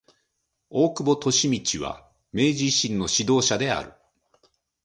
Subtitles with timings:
[0.71, 3.93] 大久保利通は明治維新の指導者である。